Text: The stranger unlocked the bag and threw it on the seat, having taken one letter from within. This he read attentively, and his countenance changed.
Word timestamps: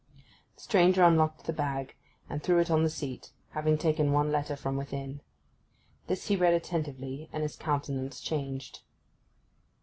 The 0.55 0.61
stranger 0.61 1.03
unlocked 1.03 1.43
the 1.45 1.53
bag 1.53 1.93
and 2.27 2.41
threw 2.41 2.57
it 2.57 2.71
on 2.71 2.81
the 2.81 2.89
seat, 2.89 3.33
having 3.51 3.77
taken 3.77 4.11
one 4.11 4.31
letter 4.31 4.55
from 4.55 4.75
within. 4.75 5.21
This 6.07 6.25
he 6.27 6.35
read 6.35 6.55
attentively, 6.55 7.29
and 7.31 7.43
his 7.43 7.55
countenance 7.55 8.19
changed. 8.19 8.81